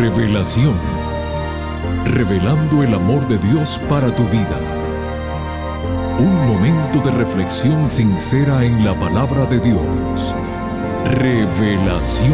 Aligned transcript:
Revelación. 0.00 0.72
Revelando 2.06 2.82
el 2.82 2.94
amor 2.94 3.28
de 3.28 3.36
Dios 3.36 3.78
para 3.86 4.06
tu 4.14 4.22
vida. 4.28 4.58
Un 6.18 6.46
momento 6.48 7.00
de 7.00 7.10
reflexión 7.10 7.90
sincera 7.90 8.64
en 8.64 8.82
la 8.82 8.98
palabra 8.98 9.44
de 9.44 9.60
Dios. 9.60 10.34
Revelación. 11.04 12.32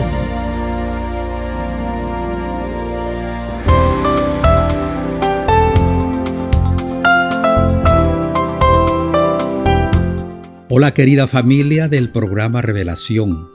Hola 10.68 10.94
querida 10.94 11.26
familia 11.26 11.88
del 11.88 12.10
programa 12.12 12.62
Revelación. 12.62 13.50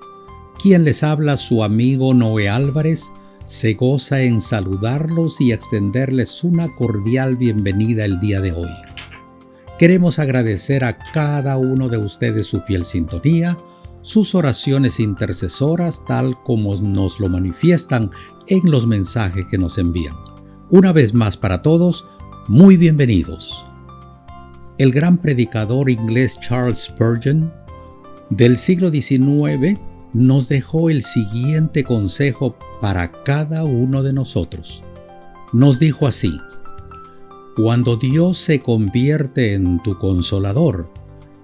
Quien 0.61 0.83
les 0.83 1.01
habla 1.01 1.37
su 1.37 1.63
amigo 1.63 2.13
Noé 2.13 2.49
Álvarez 2.49 3.09
se 3.51 3.73
goza 3.73 4.21
en 4.21 4.39
saludarlos 4.39 5.41
y 5.41 5.51
extenderles 5.51 6.41
una 6.41 6.73
cordial 6.73 7.35
bienvenida 7.35 8.05
el 8.05 8.17
día 8.21 8.39
de 8.39 8.53
hoy. 8.53 8.69
Queremos 9.77 10.19
agradecer 10.19 10.85
a 10.85 10.97
cada 11.11 11.57
uno 11.57 11.89
de 11.89 11.97
ustedes 11.97 12.47
su 12.47 12.61
fiel 12.61 12.85
sintonía, 12.85 13.57
sus 14.03 14.35
oraciones 14.35 15.01
intercesoras 15.01 16.01
tal 16.05 16.41
como 16.43 16.77
nos 16.77 17.19
lo 17.19 17.27
manifiestan 17.27 18.09
en 18.47 18.71
los 18.71 18.87
mensajes 18.87 19.45
que 19.51 19.57
nos 19.57 19.77
envían. 19.77 20.15
Una 20.69 20.93
vez 20.93 21.13
más 21.13 21.35
para 21.35 21.61
todos, 21.61 22.07
muy 22.47 22.77
bienvenidos. 22.77 23.65
El 24.77 24.93
gran 24.93 25.17
predicador 25.17 25.89
inglés 25.89 26.39
Charles 26.39 26.83
Spurgeon 26.83 27.51
del 28.29 28.55
siglo 28.55 28.89
XIX 28.89 29.77
nos 30.13 30.49
dejó 30.49 30.89
el 30.89 31.03
siguiente 31.03 31.83
consejo 31.83 32.55
para 32.81 33.11
cada 33.23 33.63
uno 33.63 34.03
de 34.03 34.13
nosotros. 34.13 34.83
Nos 35.53 35.79
dijo 35.79 36.07
así, 36.07 36.37
cuando 37.55 37.97
Dios 37.97 38.37
se 38.37 38.59
convierte 38.59 39.53
en 39.53 39.81
tu 39.83 39.97
consolador, 39.97 40.89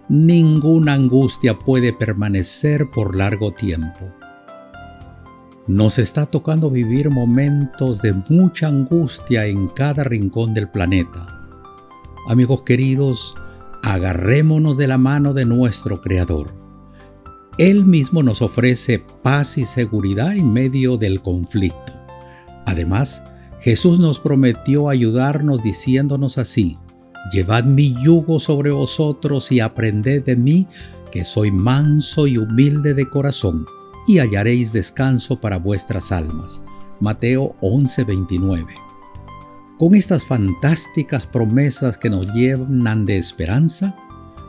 ninguna 0.10 0.94
angustia 0.94 1.58
puede 1.58 1.94
permanecer 1.94 2.86
por 2.94 3.16
largo 3.16 3.52
tiempo. 3.52 4.06
Nos 5.68 6.00
está 6.00 6.26
tocando 6.26 6.70
vivir 6.70 7.10
momentos 7.10 8.02
de 8.02 8.14
mucha 8.30 8.68
angustia 8.68 9.46
en 9.46 9.68
cada 9.68 10.06
rincón 10.06 10.54
del 10.54 10.70
planeta. 10.70 11.28
Amigos 12.30 12.62
queridos, 12.64 13.36
agarrémonos 13.84 14.78
de 14.78 14.88
la 14.88 14.98
mano 14.98 15.34
de 15.34 15.44
nuestro 15.44 16.00
Creador 16.00 16.67
él 17.58 17.86
mismo 17.86 18.22
nos 18.22 18.42
ofrece 18.42 19.04
paz 19.24 19.58
y 19.58 19.66
seguridad 19.66 20.36
en 20.36 20.54
medio 20.54 20.98
del 20.98 21.22
conflicto. 21.22 21.94
Además, 22.66 23.24
Jesús 23.62 24.00
nos 24.00 24.20
prometió 24.20 24.90
ayudarnos 24.90 25.64
diciéndonos 25.64 26.38
así, 26.38 26.78
Llevad 27.32 27.66
mi 27.66 27.94
yugo 28.02 28.40
sobre 28.40 28.72
vosotros 28.72 29.52
y 29.52 29.60
aprended 29.60 30.24
de 30.24 30.36
mí, 30.36 30.68
que 31.12 31.24
soy 31.24 31.52
manso 31.52 32.28
y 32.28 32.38
humilde 32.38 32.94
de 32.94 33.10
corazón, 33.10 33.66
y 34.08 34.20
hallaréis 34.20 34.72
descanso 34.72 35.42
para 35.42 35.58
vuestras 35.58 36.12
almas. 36.12 36.62
Mateo 37.02 37.56
11:29. 37.62 38.76
Con 39.78 39.94
estas 39.94 40.24
fantásticas 40.24 41.26
promesas 41.28 41.98
que 41.98 42.10
nos 42.10 42.28
llenan 42.34 43.04
de 43.04 43.18
esperanza, 43.18 43.96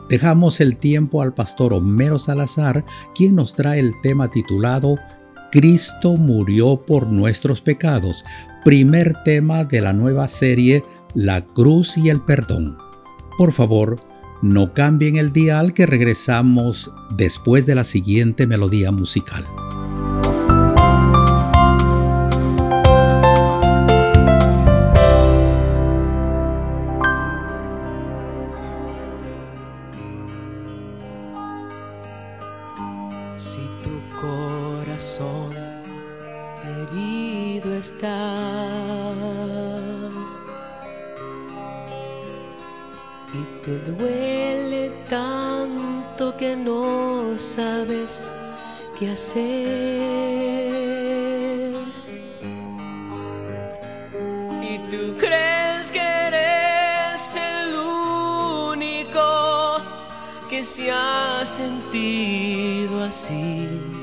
Dejamos 0.09 0.59
el 0.59 0.77
tiempo 0.77 1.21
al 1.21 1.33
pastor 1.33 1.73
Homero 1.73 2.17
Salazar, 2.17 2.83
quien 3.13 3.35
nos 3.35 3.53
trae 3.53 3.79
el 3.79 3.93
tema 4.01 4.29
titulado 4.29 4.97
Cristo 5.51 6.15
murió 6.15 6.77
por 6.85 7.07
nuestros 7.07 7.61
pecados, 7.61 8.23
primer 8.63 9.15
tema 9.23 9.63
de 9.63 9.81
la 9.81 9.93
nueva 9.93 10.27
serie 10.27 10.83
La 11.15 11.41
cruz 11.41 11.97
y 11.97 12.09
el 12.09 12.21
perdón. 12.21 12.77
Por 13.37 13.51
favor, 13.51 13.99
no 14.41 14.73
cambien 14.73 15.17
el 15.17 15.33
dial 15.33 15.73
que 15.73 15.85
regresamos 15.85 16.91
después 17.15 17.65
de 17.65 17.75
la 17.75 17.83
siguiente 17.83 18.45
melodía 18.45 18.91
musical. 18.91 19.43
Qué 48.99 49.11
hacer. 49.11 49.43
Y 54.61 54.79
tú 54.89 55.15
crees 55.17 55.91
que 55.91 55.99
eres 55.99 57.35
el 57.35 57.75
único 58.73 59.77
que 60.49 60.63
se 60.63 60.91
ha 60.91 61.45
sentido 61.45 63.03
así. 63.03 63.98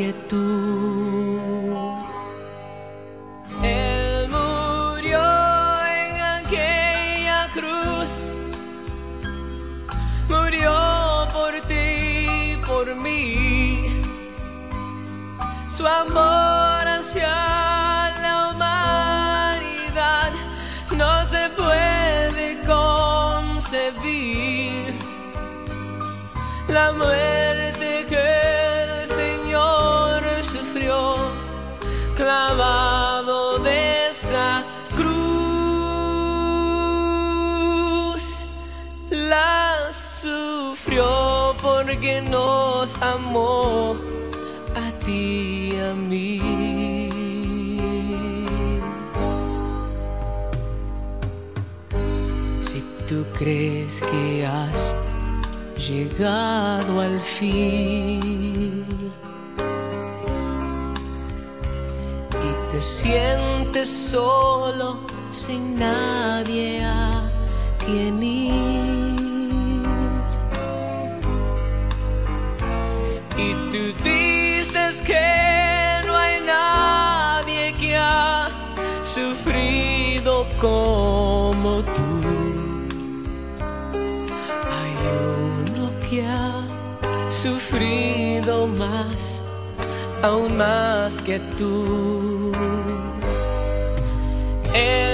Que 0.00 0.14
tú. 0.30 0.70
su 15.80 15.86
amor 15.86 16.86
hacia 16.86 17.28
la 18.20 18.50
humanidad 18.50 20.32
no 20.94 21.24
se 21.24 21.48
puede 21.56 22.60
concebir. 22.66 24.04
La 26.68 26.92
muerte 26.92 27.29
nos 42.28 42.96
amó 43.00 43.96
a 44.74 44.90
ti 45.04 45.72
a 45.78 45.94
mí. 45.94 46.40
Si 52.68 52.80
tú 53.08 53.24
crees 53.38 54.00
que 54.00 54.46
has 54.46 54.94
llegado 55.76 57.00
al 57.00 57.18
fin 57.18 58.20
y 62.32 62.70
te 62.70 62.80
sientes 62.80 63.88
solo 63.88 65.00
sin 65.30 65.78
nadie 65.78 66.84
a 66.84 67.22
quien 67.84 68.22
ir. 68.22 68.79
Y 73.42 73.54
tú 73.70 73.80
que 75.00 76.02
no 76.06 76.14
hay 76.16 76.40
nadie 76.40 77.72
que 77.74 77.96
ha 77.96 78.48
sufrido 79.02 80.46
como 80.58 81.82
tú. 81.96 82.10
Hay 84.76 84.94
uno 85.72 85.90
que 86.08 86.26
ha 86.26 86.52
sufrido 87.30 88.66
más, 88.66 89.42
aún 90.22 90.56
más 90.56 91.22
que 91.22 91.38
tú. 91.56 92.52
Él 94.74 95.09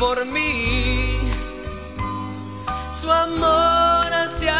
por 0.00 0.24
mí 0.24 1.20
su 2.90 3.12
amor 3.12 4.10
hacia 4.10 4.56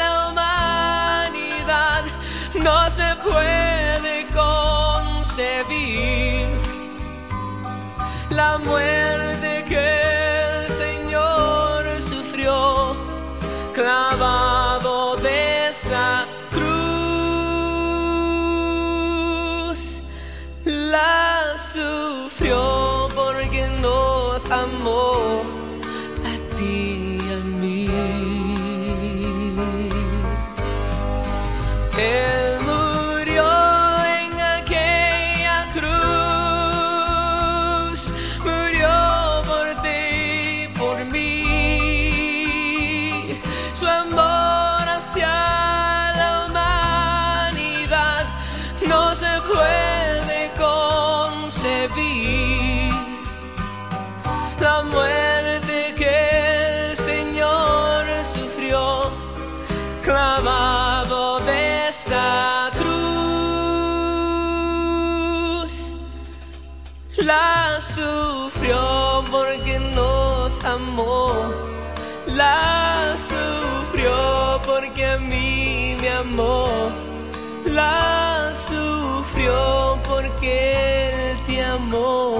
la 0.00 0.28
humanidad 0.28 2.04
no 2.54 2.90
se 2.90 3.16
puede 3.24 4.26
concebir. 4.44 5.72
la 8.28 8.58
muerte 8.58 9.64
que 9.66 10.64
el 10.64 10.70
Señor 10.70 12.00
sufrió 12.00 12.94
clavado 13.72 15.16
de 15.16 15.68
esa 15.68 16.26
sufrió 68.02 69.24
porque 69.30 69.78
nos 69.78 70.64
amó. 70.64 71.32
La 72.26 73.14
sufrió 73.16 74.60
porque 74.64 75.04
a 75.04 75.18
mí 75.18 75.96
me 76.00 76.10
amó. 76.10 76.90
La 77.64 78.52
sufrió 78.52 79.98
porque 80.08 81.30
Él 81.30 81.36
te 81.46 81.62
amó. 81.62 82.38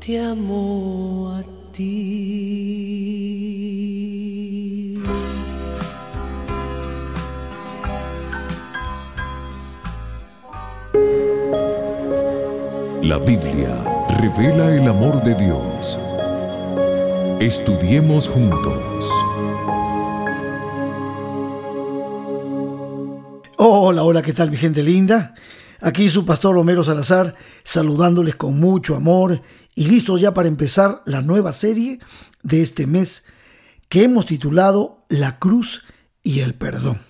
Te 0.00 0.20
amó 0.20 1.36
a 1.36 1.42
ti. 1.72 2.75
Revela 14.26 14.74
el 14.74 14.88
amor 14.88 15.22
de 15.22 15.36
Dios. 15.36 15.96
Estudiemos 17.40 18.26
juntos. 18.26 19.04
Hola, 23.56 24.02
hola, 24.02 24.22
¿qué 24.22 24.32
tal 24.32 24.50
mi 24.50 24.56
gente 24.56 24.82
linda? 24.82 25.36
Aquí 25.80 26.08
su 26.08 26.26
pastor 26.26 26.58
Homero 26.58 26.82
Salazar 26.82 27.36
saludándoles 27.62 28.34
con 28.34 28.58
mucho 28.58 28.96
amor 28.96 29.40
y 29.76 29.86
listos 29.86 30.20
ya 30.20 30.34
para 30.34 30.48
empezar 30.48 31.02
la 31.06 31.22
nueva 31.22 31.52
serie 31.52 32.00
de 32.42 32.62
este 32.62 32.88
mes 32.88 33.26
que 33.88 34.02
hemos 34.02 34.26
titulado 34.26 35.04
La 35.08 35.38
cruz 35.38 35.84
y 36.24 36.40
el 36.40 36.54
perdón. 36.54 37.00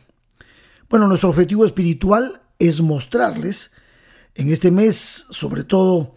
Bueno, 0.90 1.08
nuestro 1.08 1.30
objetivo 1.30 1.64
espiritual 1.64 2.42
es 2.58 2.82
mostrarles 2.82 3.70
en 4.34 4.50
este 4.50 4.70
mes, 4.70 5.26
sobre 5.30 5.64
todo 5.64 6.16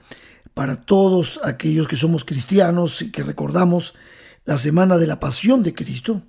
para 0.60 0.76
todos 0.76 1.40
aquellos 1.46 1.88
que 1.88 1.96
somos 1.96 2.26
cristianos 2.26 3.02
y 3.02 3.12
que 3.12 3.24
recordamos 3.24 3.94
la 4.44 4.58
semana 4.58 4.98
de 4.98 5.08
la 5.08 5.18
pasión 5.18 5.64
de 5.64 5.74
Cristo, 5.74 6.22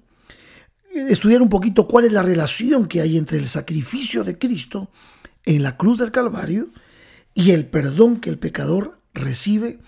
estudiar 0.94 1.42
un 1.42 1.48
poquito 1.48 1.88
cuál 1.88 2.04
es 2.04 2.12
la 2.12 2.22
relación 2.22 2.86
que 2.86 3.00
hay 3.00 3.18
entre 3.18 3.38
el 3.38 3.48
sacrificio 3.48 4.22
de 4.22 4.38
Cristo 4.38 4.88
en 5.44 5.64
la 5.64 5.76
cruz 5.76 5.98
del 5.98 6.12
Calvario 6.12 6.68
y 7.34 7.50
el 7.50 7.66
perdón 7.66 8.20
que 8.20 8.30
el 8.30 8.38
pecador 8.38 8.98
recibe 9.14 9.80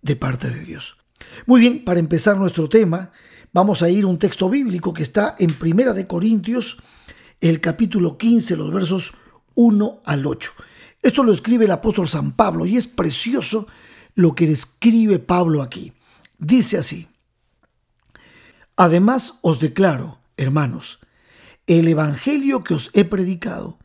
de 0.00 0.16
parte 0.16 0.48
de 0.48 0.64
Dios. 0.64 0.96
Muy 1.44 1.60
bien, 1.60 1.84
para 1.84 2.00
empezar 2.00 2.38
nuestro 2.38 2.70
tema, 2.70 3.12
vamos 3.52 3.82
a 3.82 3.90
ir 3.90 4.04
a 4.04 4.06
un 4.06 4.18
texto 4.18 4.48
bíblico 4.48 4.94
que 4.94 5.02
está 5.02 5.36
en 5.38 5.52
Primera 5.52 5.92
de 5.92 6.06
Corintios, 6.06 6.78
el 7.42 7.60
capítulo 7.60 8.16
15, 8.16 8.56
los 8.56 8.72
versos 8.72 9.12
1 9.54 10.00
al 10.06 10.24
8. 10.24 10.50
Esto 11.02 11.24
lo 11.24 11.34
escribe 11.34 11.66
el 11.66 11.72
apóstol 11.72 12.08
San 12.08 12.32
Pablo 12.32 12.64
y 12.64 12.78
es 12.78 12.88
precioso 12.88 13.66
lo 14.14 14.34
que 14.34 14.50
escribe 14.50 15.18
Pablo 15.18 15.62
aquí. 15.62 15.92
Dice 16.38 16.78
así, 16.78 17.08
Además 18.76 19.34
os 19.42 19.60
declaro, 19.60 20.18
hermanos, 20.36 20.98
el 21.66 21.88
Evangelio 21.88 22.64
que 22.64 22.74
os 22.74 22.90
he 22.94 23.04
predicado, 23.04 23.78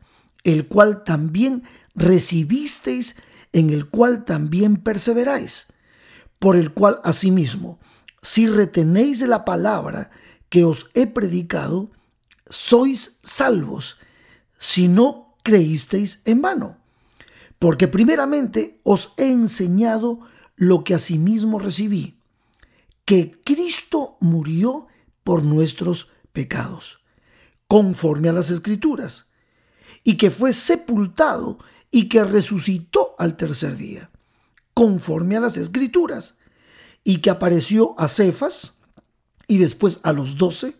el 0.44 0.66
cual 0.66 1.04
también 1.04 1.62
recibisteis, 1.94 3.16
en 3.52 3.70
el 3.70 3.88
cual 3.88 4.24
también 4.24 4.76
perseveráis, 4.76 5.66
por 6.38 6.56
el 6.56 6.72
cual 6.72 7.00
asimismo, 7.04 7.78
si 8.22 8.46
retenéis 8.46 9.20
la 9.22 9.44
palabra 9.44 10.10
que 10.48 10.64
os 10.64 10.88
he 10.94 11.06
predicado, 11.06 11.90
sois 12.50 13.20
salvos, 13.22 13.98
si 14.58 14.88
no 14.88 15.36
creísteis 15.42 16.22
en 16.24 16.42
vano. 16.42 16.78
Porque 17.58 17.88
primeramente 17.88 18.80
os 18.84 19.12
he 19.16 19.26
enseñado 19.26 20.20
lo 20.56 20.84
que 20.84 20.94
asimismo 20.94 21.58
recibí, 21.58 22.18
que 23.04 23.30
Cristo 23.44 24.16
murió 24.20 24.86
por 25.24 25.42
nuestros 25.42 26.10
pecados, 26.32 27.00
conforme 27.66 28.28
a 28.28 28.32
las 28.32 28.50
escrituras, 28.50 29.26
y 30.04 30.16
que 30.16 30.30
fue 30.30 30.52
sepultado 30.52 31.58
y 31.90 32.08
que 32.08 32.24
resucitó 32.24 33.14
al 33.18 33.36
tercer 33.36 33.76
día, 33.76 34.10
conforme 34.74 35.36
a 35.36 35.40
las 35.40 35.56
escrituras, 35.56 36.36
y 37.04 37.18
que 37.18 37.30
apareció 37.30 37.94
a 37.98 38.08
Cefas 38.08 38.74
y 39.46 39.58
después 39.58 40.00
a 40.02 40.12
los 40.12 40.36
doce, 40.36 40.76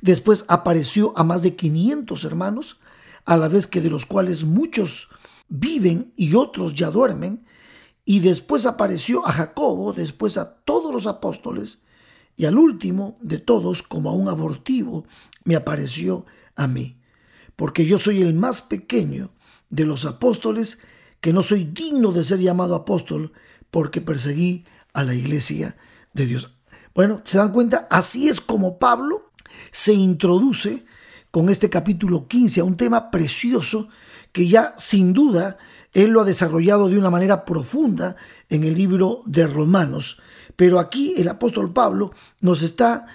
después 0.00 0.44
apareció 0.48 1.12
a 1.16 1.24
más 1.24 1.42
de 1.42 1.56
500 1.56 2.24
hermanos, 2.24 2.78
a 3.24 3.36
la 3.36 3.48
vez 3.48 3.66
que 3.66 3.80
de 3.80 3.90
los 3.90 4.06
cuales 4.06 4.44
muchos 4.44 5.08
viven 5.48 6.12
y 6.16 6.34
otros 6.34 6.74
ya 6.74 6.90
duermen, 6.90 7.44
y 8.04 8.20
después 8.20 8.66
apareció 8.66 9.26
a 9.26 9.32
Jacobo, 9.32 9.92
después 9.92 10.38
a 10.38 10.56
todos 10.60 10.92
los 10.92 11.06
apóstoles, 11.06 11.78
y 12.36 12.46
al 12.46 12.56
último 12.56 13.18
de 13.20 13.38
todos, 13.38 13.82
como 13.82 14.10
a 14.10 14.14
un 14.14 14.28
abortivo, 14.28 15.04
me 15.44 15.56
apareció 15.56 16.24
a 16.56 16.66
mí, 16.66 17.00
porque 17.56 17.84
yo 17.84 17.98
soy 17.98 18.22
el 18.22 18.34
más 18.34 18.62
pequeño 18.62 19.30
de 19.70 19.84
los 19.84 20.04
apóstoles, 20.04 20.78
que 21.20 21.32
no 21.32 21.42
soy 21.42 21.64
digno 21.64 22.12
de 22.12 22.24
ser 22.24 22.38
llamado 22.38 22.74
apóstol, 22.74 23.32
porque 23.70 24.00
perseguí 24.00 24.64
a 24.92 25.02
la 25.02 25.14
iglesia 25.14 25.76
de 26.14 26.26
Dios. 26.26 26.54
Bueno, 26.94 27.22
¿se 27.24 27.38
dan 27.38 27.52
cuenta? 27.52 27.86
Así 27.90 28.28
es 28.28 28.40
como 28.40 28.78
Pablo 28.78 29.28
se 29.70 29.92
introduce 29.92 30.84
con 31.30 31.48
este 31.48 31.70
capítulo 31.70 32.26
15 32.26 32.60
a 32.60 32.64
un 32.64 32.76
tema 32.76 33.10
precioso 33.10 33.88
que 34.32 34.48
ya 34.48 34.74
sin 34.78 35.12
duda 35.12 35.58
él 35.92 36.10
lo 36.10 36.20
ha 36.20 36.24
desarrollado 36.24 36.88
de 36.88 36.98
una 36.98 37.10
manera 37.10 37.44
profunda 37.44 38.16
en 38.48 38.64
el 38.64 38.74
libro 38.74 39.22
de 39.26 39.46
Romanos. 39.46 40.18
Pero 40.56 40.78
aquí 40.78 41.14
el 41.16 41.28
apóstol 41.28 41.72
Pablo 41.72 42.12
nos 42.40 42.62
está 42.62 43.06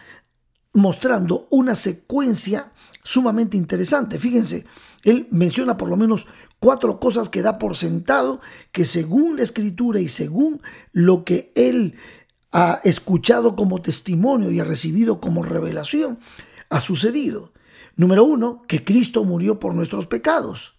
mostrando 0.74 1.48
una 1.50 1.76
secuencia 1.76 2.72
sumamente 3.04 3.58
interesante. 3.58 4.18
Fíjense, 4.18 4.66
él 5.04 5.28
menciona 5.32 5.78
por 5.78 5.90
lo 5.90 5.98
menos 5.98 6.28
cuatro 6.60 7.00
cosas 7.00 7.30
que 7.30 7.42
da 7.42 7.60
por 7.60 7.76
sentado 7.76 8.40
que 8.72 8.86
según 8.86 9.38
la 9.38 9.44
escritura 9.44 10.00
y 10.00 10.08
según 10.08 10.62
lo 10.94 11.26
que 11.26 11.52
él 11.56 11.96
ha 12.52 12.80
escuchado 12.84 13.56
como 13.56 13.82
testimonio 13.82 14.52
y 14.52 14.60
ha 14.60 14.64
recibido 14.64 15.20
como 15.20 15.44
revelación, 15.44 16.20
ha 16.70 16.80
sucedido. 16.80 17.52
Número 17.96 18.24
uno, 18.24 18.64
que 18.68 18.84
Cristo 18.84 19.24
murió 19.24 19.60
por 19.60 19.76
nuestros 19.76 20.08
pecados. 20.08 20.74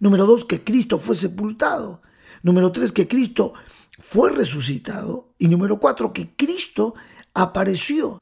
Número 0.00 0.26
dos, 0.26 0.44
que 0.44 0.62
Cristo 0.62 0.98
fue 0.98 1.16
sepultado. 1.16 2.02
Número 2.42 2.70
tres, 2.72 2.92
que 2.92 3.08
Cristo 3.08 3.54
fue 3.98 4.30
resucitado. 4.30 5.32
Y 5.38 5.48
número 5.48 5.78
cuatro, 5.78 6.12
que 6.12 6.34
Cristo 6.36 6.94
apareció. 7.34 8.20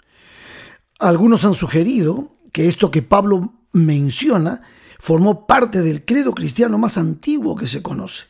Algunos 0.98 1.44
han 1.44 1.54
sugerido 1.54 2.36
que 2.52 2.68
esto 2.68 2.90
que 2.90 3.02
Pablo 3.02 3.52
menciona 3.72 4.62
formó 4.98 5.46
parte 5.46 5.82
del 5.82 6.04
credo 6.04 6.32
cristiano 6.32 6.78
más 6.78 6.96
antiguo 6.96 7.56
que 7.56 7.66
se 7.66 7.82
conoce. 7.82 8.24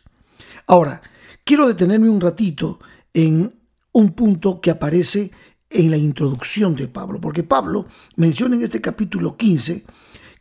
Ahora, 0.67 1.01
quiero 1.45 1.69
detenerme 1.69 2.11
un 2.11 2.21
ratito 2.21 2.81
en 3.15 3.55
un 3.93 4.13
punto 4.13 4.61
que 4.61 4.71
aparece 4.71 5.31
en 5.71 5.91
la 5.91 5.97
introducción 5.97 6.75
de 6.75 6.89
Pablo, 6.89 7.21
porque 7.21 7.43
Pablo 7.43 7.87
menciona 8.17 8.57
en 8.57 8.63
este 8.63 8.81
capítulo 8.81 9.37
15 9.37 9.85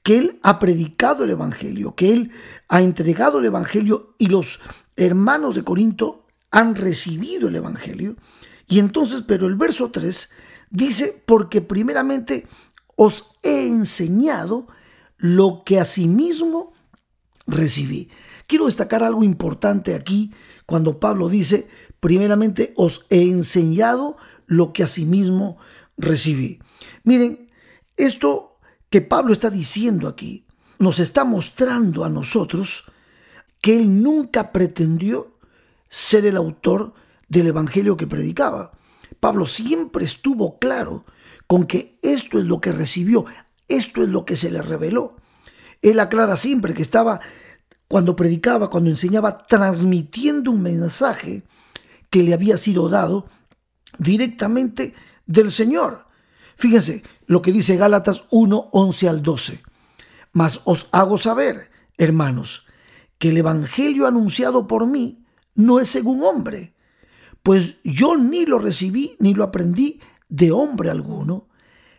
que 0.06 0.20
Él 0.20 0.40
ha 0.44 0.60
predicado 0.60 1.24
el 1.24 1.32
Evangelio, 1.32 1.96
que 1.96 2.14
Él 2.14 2.32
ha 2.68 2.84
entregado 2.84 3.40
el 3.40 3.46
Evangelio 3.46 4.14
y 4.20 4.28
los 4.28 4.60
hermanos 4.96 5.56
de 5.56 5.64
Corinto 5.64 6.26
han 6.52 6.76
recibido 6.76 7.48
el 7.48 7.56
Evangelio. 7.56 8.16
Y 8.68 8.78
entonces, 8.78 9.24
pero 9.28 9.48
el 9.48 9.56
verso 9.56 9.90
3 9.90 10.30
dice, 10.70 11.24
porque 11.26 11.62
primeramente 11.62 12.48
os 12.96 13.32
he 13.42 13.66
enseñado 13.66 14.68
lo 15.18 15.64
que 15.66 15.80
asimismo 15.80 16.74
recibí. 17.48 18.12
Quiero 18.46 18.66
destacar 18.66 19.02
algo 19.02 19.24
importante 19.24 19.96
aquí 19.96 20.32
cuando 20.68 21.00
Pablo 21.00 21.30
dice, 21.30 21.68
primeramente 22.00 22.76
os 22.78 23.08
he 23.10 23.24
enseñado 23.24 24.18
lo 24.46 24.72
que 24.72 24.84
asimismo 24.84 25.58
recibí. 25.98 26.60
Miren, 27.04 27.50
esto 27.98 28.55
que 28.96 29.02
Pablo 29.02 29.34
está 29.34 29.50
diciendo 29.50 30.08
aquí 30.08 30.46
nos 30.80 31.00
está 31.00 31.26
mostrando 31.26 32.06
a 32.06 32.10
nosotros 32.10 32.86
que 33.60 33.76
él 33.76 34.02
nunca 34.02 34.54
pretendió 34.54 35.38
ser 35.90 36.26
el 36.26 36.38
autor 36.38 36.94
del 37.28 37.48
evangelio 37.48 37.98
que 37.98 38.08
predicaba. 38.08 38.72
Pablo 39.20 39.48
siempre 39.48 40.06
estuvo 40.06 40.60
claro 40.60 41.04
con 41.46 41.68
que 41.68 42.00
esto 42.04 42.40
es 42.40 42.46
lo 42.46 42.62
que 42.62 42.72
recibió, 42.72 43.26
esto 43.68 44.02
es 44.02 44.08
lo 44.08 44.24
que 44.24 44.38
se 44.38 44.50
le 44.50 44.62
reveló. 44.62 45.18
Él 45.82 46.00
aclara 46.00 46.38
siempre 46.38 46.74
que 46.74 46.82
estaba, 46.82 47.20
cuando 47.90 48.16
predicaba, 48.16 48.70
cuando 48.70 48.90
enseñaba, 48.90 49.40
transmitiendo 49.40 50.52
un 50.52 50.62
mensaje 50.62 51.44
que 52.10 52.24
le 52.24 52.34
había 52.34 52.56
sido 52.56 52.88
dado 52.88 53.28
directamente 53.98 54.94
del 55.26 55.52
Señor. 55.52 56.05
Fíjense 56.56 57.04
lo 57.26 57.42
que 57.42 57.52
dice 57.52 57.76
Gálatas 57.76 58.26
1, 58.32 58.70
11 58.72 59.10
al 59.10 59.22
12. 59.22 59.62
Mas 60.32 60.62
os 60.66 60.88
hago 60.92 61.18
saber, 61.18 61.70
hermanos, 61.98 62.66
que 63.18 63.30
el 63.30 63.38
Evangelio 63.38 64.08
anunciado 64.08 64.68
por 64.68 64.88
mí 64.88 65.26
no 65.54 65.80
es 65.80 65.90
según 65.90 66.24
hombre, 66.24 66.76
pues 67.44 67.78
yo 67.84 68.18
ni 68.18 68.46
lo 68.46 68.60
recibí 68.60 69.16
ni 69.20 69.34
lo 69.34 69.44
aprendí 69.44 70.02
de 70.30 70.52
hombre 70.52 70.90
alguno, 70.90 71.48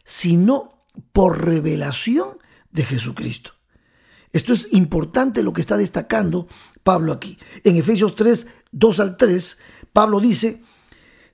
sino 0.05 0.85
por 1.13 1.45
revelación 1.45 2.39
de 2.71 2.85
Jesucristo. 2.85 3.53
Esto 4.33 4.53
es 4.53 4.73
importante 4.73 5.43
lo 5.43 5.53
que 5.53 5.61
está 5.61 5.77
destacando 5.77 6.49
Pablo 6.83 7.13
aquí. 7.13 7.39
En 7.65 7.77
Efesios 7.77 8.15
3, 8.17 8.47
2 8.73 9.01
al 9.01 9.17
3, 9.17 9.59
Pablo 9.93 10.21
dice, 10.21 10.63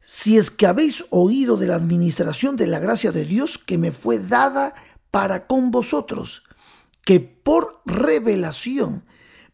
si 0.03 0.37
es 0.37 0.51
que 0.51 0.67
habéis 0.67 1.05
oído 1.11 1.57
de 1.57 1.69
la 1.69 1.77
administración 1.77 2.57
de 2.57 2.67
la 2.67 2.81
gracia 2.81 3.13
de 3.13 3.25
Dios 3.25 3.57
que 3.59 3.79
me 3.79 3.93
fue 3.93 4.19
dada 4.19 4.75
para 5.11 5.47
con 5.47 5.71
vosotros, 5.71 6.43
que 7.05 7.21
por 7.21 7.81
revelación 7.87 9.05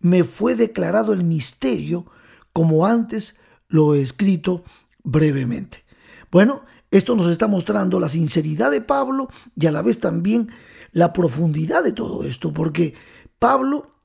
me 0.01 0.25
fue 0.25 0.55
declarado 0.55 1.13
el 1.13 1.25
misterio, 1.25 2.07
como 2.53 2.87
antes 2.87 3.37
lo 3.69 3.95
he 3.95 4.01
escrito 4.01 4.65
brevemente. 5.03 5.85
Bueno, 6.31 6.65
esto 6.91 7.15
nos 7.15 7.29
está 7.29 7.47
mostrando 7.47 8.01
la 8.01 8.09
sinceridad 8.09 8.71
de 8.71 8.81
Pablo 8.81 9.29
y 9.55 9.67
a 9.67 9.73
la 9.73 9.83
vez 9.83 10.01
también 10.01 10.49
la 10.93 11.13
profundidad 11.13 11.85
de 11.85 11.93
todo 11.93 12.25
esto, 12.25 12.53
porque 12.53 12.95
Pablo 13.39 13.99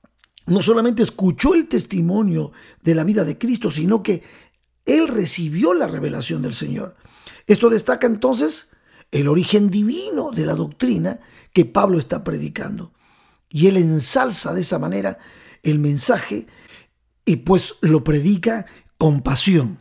no 0.45 0.61
solamente 0.61 1.03
escuchó 1.03 1.53
el 1.53 1.67
testimonio 1.67 2.51
de 2.81 2.95
la 2.95 3.05
vida 3.05 3.23
de 3.23 3.37
Cristo, 3.37 3.71
sino 3.71 4.03
que 4.03 4.23
él 4.85 5.07
recibió 5.07 5.73
la 5.73 5.87
revelación 5.87 6.41
del 6.41 6.53
Señor. 6.53 6.95
Esto 7.47 7.69
destaca 7.69 8.07
entonces 8.07 8.71
el 9.11 9.27
origen 9.27 9.69
divino 9.69 10.31
de 10.31 10.45
la 10.45 10.55
doctrina 10.55 11.19
que 11.53 11.65
Pablo 11.65 11.99
está 11.99 12.23
predicando. 12.23 12.93
Y 13.49 13.67
él 13.67 13.77
ensalza 13.77 14.53
de 14.53 14.61
esa 14.61 14.79
manera 14.79 15.19
el 15.61 15.79
mensaje 15.79 16.47
y 17.25 17.37
pues 17.37 17.75
lo 17.81 18.03
predica 18.03 18.65
con 18.97 19.21
pasión. 19.21 19.79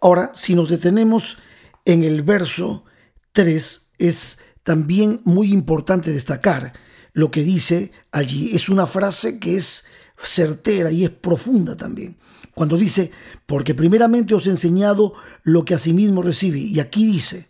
Ahora, 0.00 0.32
si 0.34 0.54
nos 0.54 0.68
detenemos 0.68 1.38
en 1.84 2.02
el 2.04 2.22
verso 2.22 2.84
3, 3.32 3.92
es 3.98 4.38
también 4.62 5.20
muy 5.24 5.52
importante 5.52 6.10
destacar 6.10 6.72
lo 7.12 7.30
que 7.30 7.42
dice 7.42 7.92
allí. 8.12 8.50
Es 8.54 8.68
una 8.68 8.86
frase 8.86 9.38
que 9.38 9.56
es 9.56 9.86
certera 10.22 10.90
y 10.90 11.04
es 11.04 11.10
profunda 11.10 11.76
también. 11.76 12.18
Cuando 12.54 12.76
dice, 12.76 13.10
porque 13.46 13.74
primeramente 13.74 14.34
os 14.34 14.46
he 14.46 14.50
enseñado 14.50 15.14
lo 15.42 15.64
que 15.64 15.74
asimismo 15.74 16.22
recibí. 16.22 16.66
Y 16.66 16.80
aquí 16.80 17.06
dice, 17.06 17.48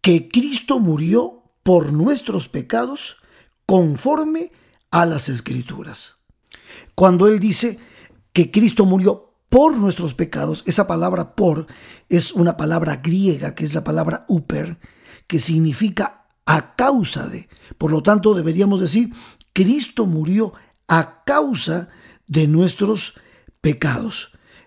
que 0.00 0.28
Cristo 0.28 0.78
murió 0.78 1.42
por 1.62 1.92
nuestros 1.92 2.48
pecados 2.48 3.16
conforme 3.66 4.52
a 4.90 5.04
las 5.04 5.28
escrituras. 5.28 6.18
Cuando 6.94 7.26
Él 7.26 7.40
dice 7.40 7.78
que 8.32 8.50
Cristo 8.50 8.86
murió 8.86 9.34
por 9.48 9.76
nuestros 9.76 10.14
pecados, 10.14 10.62
esa 10.66 10.86
palabra 10.86 11.34
por 11.34 11.66
es 12.08 12.32
una 12.32 12.56
palabra 12.56 12.96
griega 12.96 13.54
que 13.54 13.64
es 13.64 13.74
la 13.74 13.82
palabra 13.82 14.24
uper, 14.28 14.78
que 15.26 15.40
significa 15.40 16.26
a 16.44 16.76
causa 16.76 17.26
de. 17.28 17.48
Por 17.78 17.90
lo 17.90 18.02
tanto, 18.02 18.34
deberíamos 18.34 18.80
decir, 18.80 19.12
Cristo 19.52 20.06
murió 20.06 20.52
a 20.86 21.24
causa 21.24 21.88
de 22.28 22.46
nuestros 22.46 23.10
pecados. 23.10 23.25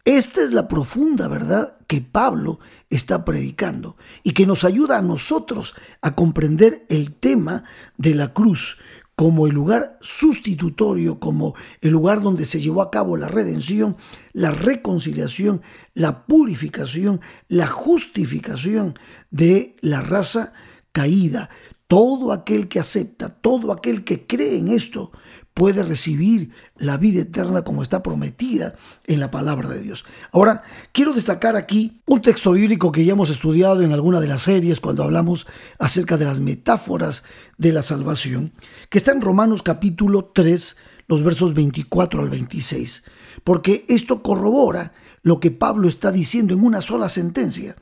Esta 0.06 0.44
es 0.44 0.51
la 0.51 0.68
profunda 0.68 1.27
verdad 1.27 1.77
que 1.88 2.01
Pablo 2.01 2.60
está 2.89 3.24
predicando 3.25 3.96
y 4.24 4.32
que 4.32 4.46
nos 4.46 4.63
ayuda 4.63 4.98
a 4.98 5.01
nosotros 5.01 5.75
a 6.01 6.15
comprender 6.15 6.86
el 6.89 7.13
tema 7.13 7.63
de 7.98 8.15
la 8.15 8.34
cruz 8.34 8.77
como 9.15 9.48
el 9.48 9.53
lugar 9.53 9.98
sustitutorio, 10.00 11.20
como 11.20 11.53
el 11.82 11.91
lugar 11.91 12.22
donde 12.22 12.46
se 12.46 12.62
llevó 12.62 12.82
a 12.82 12.89
cabo 12.89 13.18
la 13.18 13.27
redención, 13.27 13.98
la 14.32 14.51
reconciliación, 14.51 15.62
la 15.94 16.25
purificación, 16.25 17.20
la 17.50 17.68
justificación 17.68 18.98
de 19.29 19.75
la 19.82 20.00
raza 20.00 20.53
caída. 20.94 21.50
Todo 21.88 22.32
aquel 22.32 22.68
que 22.70 22.79
acepta, 22.79 23.29
todo 23.29 23.74
aquel 23.74 24.06
que 24.06 24.25
cree 24.25 24.58
en 24.58 24.70
esto, 24.70 25.12
puede 25.60 25.84
recibir 25.84 26.51
la 26.78 26.96
vida 26.96 27.24
eterna 27.24 27.63
como 27.63 27.84
está 27.84 28.01
prometida 28.01 28.75
en 29.08 29.20
la 29.20 29.30
palabra 29.30 29.68
de 29.68 29.82
Dios. 29.82 30.06
Ahora, 30.32 30.63
quiero 30.94 31.12
destacar 31.12 31.58
aquí 31.58 32.00
un 32.06 32.22
texto 32.22 32.54
bíblico 32.54 32.94
que 32.94 33.04
ya 33.04 33.12
hemos 33.12 33.30
estudiado 33.30 33.82
en 33.82 33.92
alguna 33.92 34.22
de 34.22 34.28
las 34.28 34.44
series 34.44 34.80
cuando 34.80 35.04
hablamos 35.04 35.48
acerca 35.78 36.16
de 36.16 36.24
las 36.24 36.39
metáforas 36.39 37.25
de 37.58 37.74
la 37.74 37.82
salvación, 37.82 38.54
que 38.89 39.00
está 39.00 39.12
en 39.12 39.20
Romanos 39.20 39.62
capítulo 39.62 40.32
3, 40.34 40.78
los 41.10 41.24
versos 41.24 41.54
24 41.54 42.22
al 42.22 42.30
26, 42.30 43.04
porque 43.44 43.84
esto 43.89 44.24
corrobora 44.24 44.94
lo 45.24 45.42
que 45.42 45.51
Pablo 45.51 45.89
está 45.89 46.13
diciendo 46.13 46.54
en 46.54 46.63
una 46.63 46.80
sola 46.80 47.10
sentencia. 47.10 47.75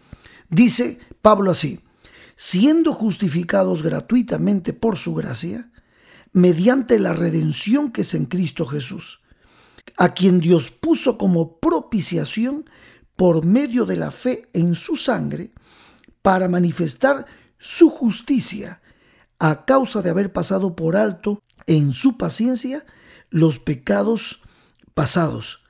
Dice 0.49 0.97
Pablo 1.21 1.51
así, 1.51 1.81
siendo 2.35 2.91
justificados 2.91 3.83
gratuitamente 3.83 4.73
por 4.73 4.97
su 4.97 5.13
gracia, 5.13 5.69
mediante 6.37 6.99
la 6.99 7.13
redención 7.13 7.91
que 7.91 8.01
es 8.01 8.13
en 8.13 8.25
Cristo 8.25 8.67
Jesús, 8.67 9.21
a 9.97 10.13
quien 10.13 10.39
Dios 10.39 10.69
puso 10.69 11.17
como 11.17 11.57
propiciación 11.57 12.69
por 13.15 13.43
medio 13.43 13.85
de 13.87 13.95
la 13.95 14.11
fe 14.11 14.47
en 14.53 14.75
su 14.75 14.97
sangre, 14.97 15.51
para 16.21 16.47
manifestar 16.47 17.25
su 17.57 17.89
justicia, 17.89 18.81
a 19.39 19.65
causa 19.65 20.03
de 20.03 20.11
haber 20.11 20.31
pasado 20.31 20.75
por 20.75 20.95
alto 20.95 21.41
en 21.65 21.91
su 21.91 22.17
paciencia 22.17 22.85
los 23.31 23.57
pecados 23.57 24.41
pasados, 24.93 25.61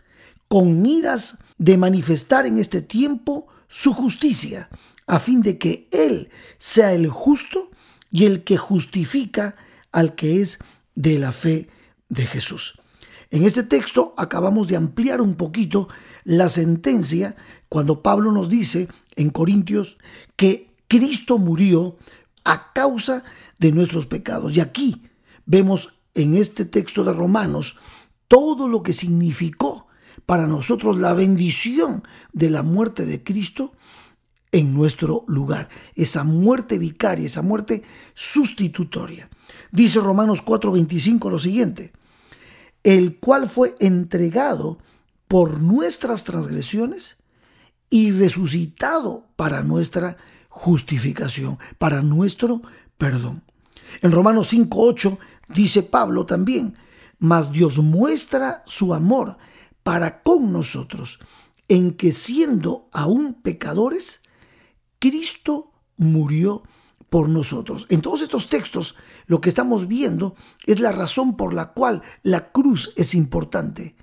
con 0.50 0.82
miras 0.82 1.40
de 1.58 1.78
manifestar 1.78 2.46
en 2.46 2.58
este 2.58 2.82
tiempo 2.82 3.48
su 3.70 3.94
justicia, 3.94 4.68
a 5.06 5.20
fin 5.20 5.42
de 5.42 5.58
que 5.58 5.88
Él 5.92 6.30
sea 6.58 6.92
el 6.92 7.08
justo 7.08 7.72
y 8.12 8.26
el 8.26 8.44
que 8.44 8.58
justifica 8.58 9.56
al 9.92 10.16
que 10.16 10.42
es 10.42 10.60
de 10.96 11.18
la 11.18 11.32
fe 11.32 11.70
de 12.10 12.26
Jesús. 12.26 12.80
En 13.30 13.44
este 13.44 13.64
texto 13.64 14.14
acabamos 14.18 14.68
de 14.68 14.78
ampliar 14.78 15.22
un 15.22 15.36
poquito 15.36 15.90
la 16.24 16.50
sentencia 16.50 17.36
cuando 17.70 18.02
Pablo 18.02 18.32
nos 18.32 18.50
dice 18.50 18.88
en 19.16 19.30
Corintios 19.30 19.98
que 20.36 20.74
Cristo 20.88 21.38
murió 21.38 21.98
a 22.46 22.72
causa 22.72 23.24
de 23.60 23.72
nuestros 23.74 24.06
pecados. 24.06 24.56
Y 24.56 24.62
aquí 24.62 25.04
vemos 25.46 25.94
en 26.14 26.36
este 26.36 26.64
texto 26.66 27.04
de 27.04 27.14
Romanos 27.14 27.76
todo 28.28 28.68
lo 28.68 28.84
que 28.84 28.94
significó 28.94 29.88
para 30.26 30.48
nosotros 30.48 31.00
la 31.00 31.14
bendición 31.14 32.04
de 32.34 32.50
la 32.50 32.64
muerte 32.64 33.06
de 33.06 33.24
Cristo 33.24 33.74
en 34.52 34.74
nuestro 34.74 35.26
lugar. 35.28 35.70
Esa 35.96 36.24
muerte 36.24 36.78
vicaria, 36.78 37.26
esa 37.26 37.42
muerte 37.42 37.84
sustitutoria. 38.14 39.30
Dice 39.72 40.00
Romanos 40.00 40.44
4:25 40.44 41.30
lo 41.30 41.40
siguiente, 41.40 41.92
el 42.84 43.18
cual 43.20 43.50
fue 43.50 43.76
entregado 43.80 44.78
por 45.28 45.60
nuestras 45.62 46.24
transgresiones 46.24 47.18
y 47.90 48.12
resucitado 48.12 49.26
para 49.36 49.64
nuestra 49.64 50.18
justificación, 50.50 51.58
para 51.78 52.02
nuestro 52.02 52.62
perdón. 52.98 53.44
En 54.02 54.12
Romanos 54.12 54.54
5:8 54.54 55.18
Dice 55.50 55.84
Pablo 55.84 56.26
también, 56.26 56.76
mas 57.20 57.52
Dios 57.52 57.80
muestra 57.80 58.64
su 58.66 58.94
amor 58.94 59.38
para 59.84 60.22
con 60.22 60.52
nosotros, 60.52 61.20
en 61.70 61.94
que 61.94 62.12
siendo 62.12 62.90
aún 62.92 63.34
pecadores, 63.34 64.20
Cristo 65.00 65.72
murió 65.96 66.64
por 67.10 67.30
nosotros. 67.30 67.86
En 67.90 68.02
todos 68.02 68.22
estos 68.22 68.50
textos 68.50 68.96
lo 69.26 69.42
que 69.42 69.50
estamos 69.50 69.88
viendo 69.88 70.36
es 70.66 70.80
la 70.80 70.92
razón 70.92 71.38
por 71.38 71.54
la 71.54 71.74
cual 71.74 72.02
la 72.24 72.52
cruz 72.52 72.94
es 72.96 73.16
importante. 73.16 73.96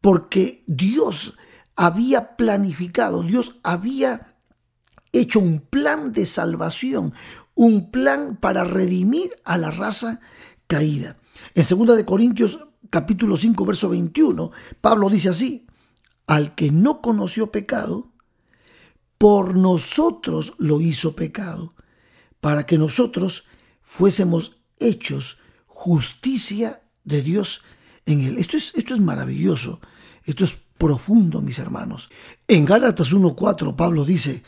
Porque 0.00 0.64
Dios 0.66 1.36
había 1.76 2.36
planificado, 2.36 3.22
Dios 3.22 3.56
había 3.62 4.36
hecho 5.12 5.40
un 5.40 5.60
plan 5.60 6.12
de 6.12 6.26
salvación, 6.26 7.14
un 7.54 7.90
plan 7.90 8.36
para 8.36 8.64
redimir 8.64 9.32
a 9.44 9.58
la 9.58 9.70
raza 9.70 10.20
caída. 10.66 11.18
En 11.54 11.64
2 11.68 11.96
de 11.96 12.04
Corintios 12.04 12.66
capítulo 12.90 13.36
5 13.36 13.64
verso 13.64 13.88
21, 13.88 14.50
Pablo 14.80 15.08
dice 15.10 15.30
así: 15.30 15.66
Al 16.26 16.54
que 16.54 16.70
no 16.70 17.00
conoció 17.00 17.50
pecado, 17.50 18.12
por 19.18 19.56
nosotros 19.56 20.54
lo 20.58 20.80
hizo 20.80 21.14
pecado, 21.14 21.74
para 22.42 22.66
que 22.66 22.76
nosotros 22.76 23.44
fuésemos 23.82 24.56
hechos 24.80 25.38
justicia 25.68 26.82
de 27.04 27.22
Dios 27.22 27.62
en 28.04 28.20
él. 28.20 28.36
Esto 28.36 28.56
es, 28.56 28.72
esto 28.74 28.94
es 28.94 29.00
maravilloso, 29.00 29.80
esto 30.24 30.42
es 30.42 30.58
profundo, 30.76 31.40
mis 31.40 31.60
hermanos. 31.60 32.10
En 32.48 32.64
Gálatas 32.64 33.14
1.4 33.14 33.76
Pablo 33.76 34.04
dice, 34.04 34.42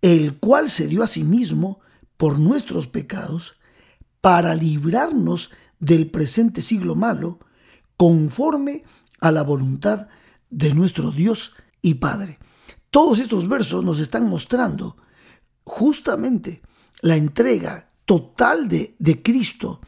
el 0.00 0.38
cual 0.38 0.70
se 0.70 0.88
dio 0.88 1.02
a 1.02 1.06
sí 1.06 1.24
mismo 1.24 1.80
por 2.16 2.38
nuestros 2.38 2.86
pecados 2.86 3.56
para 4.22 4.54
librarnos 4.54 5.50
del 5.78 6.10
presente 6.10 6.62
siglo 6.62 6.94
malo, 6.94 7.38
conforme 7.98 8.84
a 9.20 9.30
la 9.30 9.42
voluntad 9.42 10.08
de 10.48 10.72
nuestro 10.72 11.10
Dios 11.10 11.52
y 11.82 11.94
Padre. 11.94 12.38
Todos 12.88 13.18
estos 13.18 13.46
versos 13.46 13.84
nos 13.84 14.00
están 14.00 14.26
mostrando 14.26 14.96
justamente 15.64 16.62
la 17.00 17.16
entrega 17.16 17.90
total 18.04 18.68
de, 18.68 18.94
de 18.98 19.22
Cristo 19.22 19.80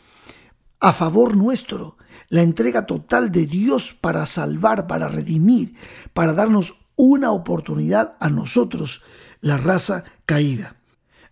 a 0.81 0.93
favor 0.93 1.37
nuestro, 1.37 1.97
la 2.29 2.43
entrega 2.43 2.87
total 2.87 3.33
de 3.33 3.47
Dios 3.47 3.97
para 4.01 4.27
salvar, 4.27 4.87
para 4.87 5.09
redimir, 5.09 5.75
para 6.13 6.33
darnos 6.33 6.75
una 6.97 7.31
oportunidad 7.31 8.17
a 8.21 8.29
nosotros, 8.29 9.03
la 9.41 9.57
raza 9.57 10.05
caída. 10.27 10.77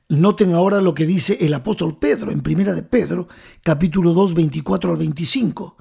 Noten 0.09 0.55
ahora 0.55 0.81
lo 0.81 0.95
que 0.95 1.05
dice 1.05 1.39
el 1.41 1.53
apóstol 1.53 1.99
Pedro 1.99 2.31
en 2.31 2.41
Primera 2.41 2.73
de 2.73 2.85
Pedro, 2.85 3.27
capítulo 3.63 4.13
2, 4.13 4.35
24 4.35 4.93
al 4.93 4.97
25. 4.97 5.77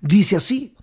Dice 0.00 0.36
así, 0.36 0.74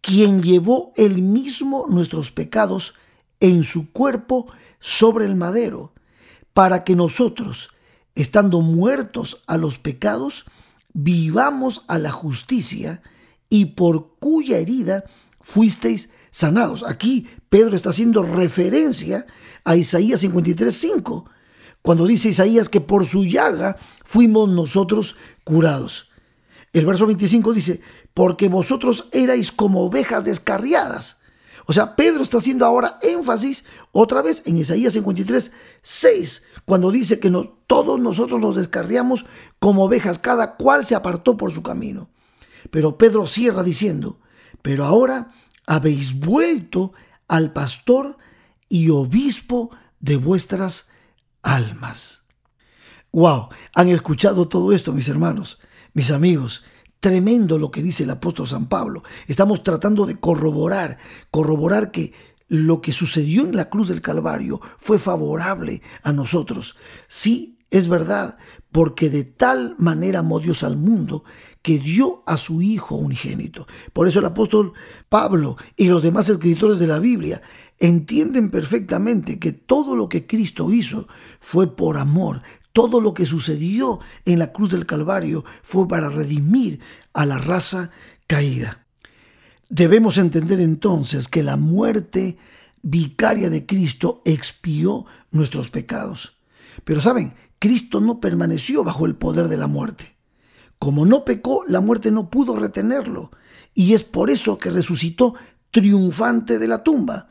quien 0.00 0.42
llevó 0.42 0.92
él 0.96 1.20
mismo 1.20 1.84
nuestros 1.88 2.30
pecados 2.30 2.94
en 3.40 3.62
su 3.62 3.92
cuerpo 3.92 4.46
sobre 4.80 5.26
el 5.26 5.36
madero, 5.36 5.92
para 6.54 6.84
que 6.84 6.96
nosotros, 6.96 7.70
estando 8.20 8.60
muertos 8.60 9.42
a 9.46 9.56
los 9.56 9.78
pecados, 9.78 10.44
vivamos 10.92 11.84
a 11.88 11.98
la 11.98 12.10
justicia, 12.10 13.02
y 13.48 13.66
por 13.66 14.14
cuya 14.18 14.58
herida 14.58 15.04
fuisteis 15.40 16.10
sanados. 16.30 16.84
Aquí 16.86 17.28
Pedro 17.48 17.76
está 17.76 17.90
haciendo 17.90 18.22
referencia 18.22 19.26
a 19.64 19.76
Isaías 19.76 20.22
53:5, 20.22 21.24
cuando 21.82 22.06
dice 22.06 22.28
Isaías 22.28 22.68
que 22.68 22.80
por 22.80 23.04
su 23.04 23.24
llaga 23.24 23.76
fuimos 24.04 24.48
nosotros 24.48 25.16
curados. 25.44 26.10
El 26.72 26.86
verso 26.86 27.06
25 27.06 27.52
dice, 27.52 27.80
porque 28.14 28.48
vosotros 28.48 29.08
erais 29.12 29.50
como 29.50 29.84
ovejas 29.84 30.24
descarriadas. 30.24 31.18
O 31.66 31.72
sea, 31.72 31.96
Pedro 31.96 32.22
está 32.22 32.38
haciendo 32.38 32.64
ahora 32.64 32.98
énfasis 33.02 33.64
otra 33.92 34.22
vez 34.22 34.42
en 34.46 34.56
Isaías 34.56 34.92
53, 34.92 35.52
6, 35.82 36.42
cuando 36.70 36.92
dice 36.92 37.18
que 37.18 37.32
todos 37.66 37.98
nosotros 37.98 38.40
nos 38.40 38.54
descarriamos 38.54 39.26
como 39.58 39.86
ovejas, 39.86 40.20
cada 40.20 40.54
cual 40.54 40.86
se 40.86 40.94
apartó 40.94 41.36
por 41.36 41.52
su 41.52 41.64
camino. 41.64 42.10
Pero 42.70 42.96
Pedro 42.96 43.26
cierra 43.26 43.64
diciendo, 43.64 44.20
pero 44.62 44.84
ahora 44.84 45.32
habéis 45.66 46.20
vuelto 46.20 46.92
al 47.26 47.52
pastor 47.52 48.16
y 48.68 48.88
obispo 48.90 49.70
de 49.98 50.16
vuestras 50.16 50.86
almas. 51.42 52.22
Wow, 53.12 53.48
han 53.74 53.88
escuchado 53.88 54.46
todo 54.46 54.72
esto, 54.72 54.92
mis 54.92 55.08
hermanos, 55.08 55.58
mis 55.92 56.12
amigos. 56.12 56.62
Tremendo 57.00 57.58
lo 57.58 57.72
que 57.72 57.82
dice 57.82 58.04
el 58.04 58.10
apóstol 58.10 58.46
San 58.46 58.68
Pablo. 58.68 59.02
Estamos 59.26 59.64
tratando 59.64 60.06
de 60.06 60.20
corroborar, 60.20 60.98
corroborar 61.32 61.90
que 61.90 62.12
lo 62.50 62.82
que 62.82 62.92
sucedió 62.92 63.44
en 63.46 63.56
la 63.56 63.70
cruz 63.70 63.88
del 63.88 64.02
Calvario 64.02 64.60
fue 64.76 64.98
favorable 64.98 65.82
a 66.02 66.12
nosotros. 66.12 66.76
Sí, 67.08 67.58
es 67.70 67.88
verdad, 67.88 68.36
porque 68.72 69.08
de 69.08 69.22
tal 69.22 69.76
manera 69.78 70.18
amó 70.18 70.40
Dios 70.40 70.64
al 70.64 70.76
mundo 70.76 71.22
que 71.62 71.78
dio 71.78 72.24
a 72.26 72.36
su 72.36 72.60
Hijo 72.60 72.96
unigénito. 72.96 73.68
Por 73.92 74.08
eso 74.08 74.18
el 74.18 74.24
apóstol 74.24 74.72
Pablo 75.08 75.56
y 75.76 75.86
los 75.86 76.02
demás 76.02 76.28
escritores 76.28 76.80
de 76.80 76.88
la 76.88 76.98
Biblia 76.98 77.40
entienden 77.78 78.50
perfectamente 78.50 79.38
que 79.38 79.52
todo 79.52 79.94
lo 79.94 80.08
que 80.08 80.26
Cristo 80.26 80.72
hizo 80.72 81.06
fue 81.38 81.76
por 81.76 81.98
amor. 81.98 82.42
Todo 82.72 83.00
lo 83.00 83.14
que 83.14 83.26
sucedió 83.26 84.00
en 84.24 84.40
la 84.40 84.52
cruz 84.52 84.70
del 84.70 84.86
Calvario 84.86 85.44
fue 85.62 85.86
para 85.86 86.08
redimir 86.08 86.80
a 87.12 87.26
la 87.26 87.38
raza 87.38 87.92
caída. 88.26 88.86
Debemos 89.70 90.18
entender 90.18 90.58
entonces 90.58 91.28
que 91.28 91.44
la 91.44 91.56
muerte 91.56 92.36
vicaria 92.82 93.50
de 93.50 93.66
Cristo 93.66 94.20
expió 94.24 95.06
nuestros 95.30 95.70
pecados. 95.70 96.36
Pero 96.82 97.00
saben, 97.00 97.34
Cristo 97.60 98.00
no 98.00 98.18
permaneció 98.18 98.82
bajo 98.82 99.06
el 99.06 99.14
poder 99.14 99.46
de 99.46 99.56
la 99.56 99.68
muerte. 99.68 100.16
Como 100.80 101.06
no 101.06 101.24
pecó, 101.24 101.62
la 101.68 101.80
muerte 101.80 102.10
no 102.10 102.30
pudo 102.30 102.56
retenerlo. 102.56 103.30
Y 103.72 103.92
es 103.94 104.02
por 104.02 104.28
eso 104.30 104.58
que 104.58 104.70
resucitó 104.70 105.34
triunfante 105.70 106.58
de 106.58 106.66
la 106.66 106.82
tumba. 106.82 107.28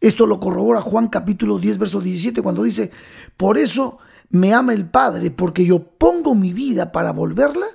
Esto 0.00 0.28
lo 0.28 0.38
corrobora 0.38 0.80
Juan 0.80 1.08
capítulo 1.08 1.58
10, 1.58 1.76
verso 1.76 2.00
17, 2.00 2.40
cuando 2.40 2.62
dice, 2.62 2.92
por 3.36 3.58
eso 3.58 3.98
me 4.28 4.54
ama 4.54 4.74
el 4.74 4.88
Padre, 4.88 5.32
porque 5.32 5.66
yo 5.66 5.82
pongo 5.82 6.36
mi 6.36 6.52
vida 6.52 6.92
para 6.92 7.10
volverla 7.10 7.66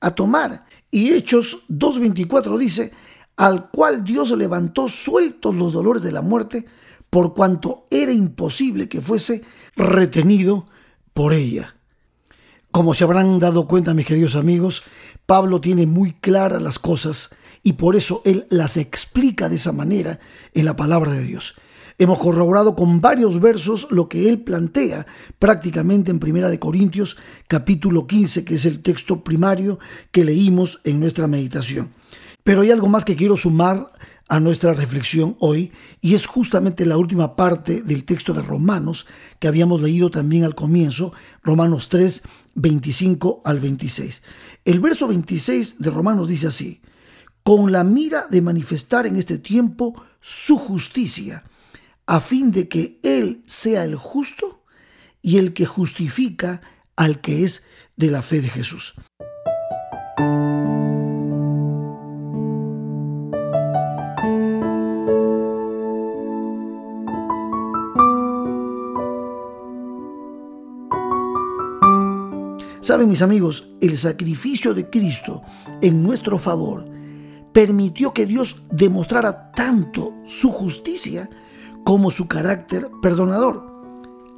a 0.00 0.12
tomar. 0.12 0.64
Y 0.90 1.12
Hechos 1.12 1.64
2.24 1.68 2.56
dice, 2.56 2.92
al 3.38 3.70
cual 3.70 4.04
Dios 4.04 4.32
levantó 4.32 4.88
sueltos 4.88 5.54
los 5.54 5.72
dolores 5.72 6.02
de 6.02 6.10
la 6.10 6.22
muerte, 6.22 6.66
por 7.08 7.34
cuanto 7.34 7.86
era 7.88 8.12
imposible 8.12 8.88
que 8.88 9.00
fuese 9.00 9.42
retenido 9.76 10.66
por 11.14 11.32
ella. 11.32 11.76
Como 12.72 12.94
se 12.94 13.04
habrán 13.04 13.38
dado 13.38 13.68
cuenta, 13.68 13.94
mis 13.94 14.06
queridos 14.06 14.34
amigos, 14.34 14.82
Pablo 15.24 15.60
tiene 15.60 15.86
muy 15.86 16.12
claras 16.14 16.60
las 16.60 16.80
cosas 16.80 17.30
y 17.62 17.74
por 17.74 17.94
eso 17.94 18.22
él 18.24 18.46
las 18.50 18.76
explica 18.76 19.48
de 19.48 19.56
esa 19.56 19.72
manera 19.72 20.18
en 20.52 20.64
la 20.64 20.74
palabra 20.74 21.12
de 21.12 21.22
Dios. 21.22 21.54
Hemos 21.96 22.18
corroborado 22.18 22.74
con 22.74 23.00
varios 23.00 23.40
versos 23.40 23.86
lo 23.90 24.08
que 24.08 24.28
él 24.28 24.40
plantea 24.40 25.06
prácticamente 25.38 26.10
en 26.10 26.18
Primera 26.18 26.50
de 26.50 26.58
Corintios 26.58 27.16
capítulo 27.46 28.06
15, 28.06 28.44
que 28.44 28.56
es 28.56 28.66
el 28.66 28.82
texto 28.82 29.22
primario 29.22 29.78
que 30.10 30.24
leímos 30.24 30.80
en 30.84 30.98
nuestra 30.98 31.28
meditación. 31.28 31.97
Pero 32.48 32.62
hay 32.62 32.70
algo 32.70 32.88
más 32.88 33.04
que 33.04 33.14
quiero 33.14 33.36
sumar 33.36 33.92
a 34.26 34.40
nuestra 34.40 34.72
reflexión 34.72 35.36
hoy 35.38 35.70
y 36.00 36.14
es 36.14 36.24
justamente 36.24 36.86
la 36.86 36.96
última 36.96 37.36
parte 37.36 37.82
del 37.82 38.04
texto 38.04 38.32
de 38.32 38.40
Romanos 38.40 39.04
que 39.38 39.48
habíamos 39.48 39.82
leído 39.82 40.10
también 40.10 40.44
al 40.44 40.54
comienzo, 40.54 41.12
Romanos 41.42 41.90
3, 41.90 42.22
25 42.54 43.42
al 43.44 43.60
26. 43.60 44.22
El 44.64 44.80
verso 44.80 45.08
26 45.08 45.78
de 45.78 45.90
Romanos 45.90 46.26
dice 46.26 46.46
así, 46.46 46.80
con 47.42 47.70
la 47.70 47.84
mira 47.84 48.28
de 48.30 48.40
manifestar 48.40 49.06
en 49.06 49.16
este 49.16 49.36
tiempo 49.36 50.02
su 50.18 50.56
justicia, 50.56 51.44
a 52.06 52.18
fin 52.18 52.50
de 52.50 52.66
que 52.66 52.98
Él 53.02 53.42
sea 53.44 53.84
el 53.84 53.94
justo 53.94 54.64
y 55.20 55.36
el 55.36 55.52
que 55.52 55.66
justifica 55.66 56.62
al 56.96 57.20
que 57.20 57.44
es 57.44 57.64
de 57.98 58.10
la 58.10 58.22
fe 58.22 58.40
de 58.40 58.48
Jesús. 58.48 58.94
Saben 72.88 73.10
mis 73.10 73.20
amigos, 73.20 73.68
el 73.82 73.98
sacrificio 73.98 74.72
de 74.72 74.88
Cristo 74.88 75.42
en 75.82 76.02
nuestro 76.02 76.38
favor 76.38 76.88
permitió 77.52 78.14
que 78.14 78.24
Dios 78.24 78.62
demostrara 78.72 79.52
tanto 79.52 80.14
su 80.24 80.50
justicia 80.50 81.28
como 81.84 82.10
su 82.10 82.28
carácter 82.28 82.88
perdonador. 83.02 83.84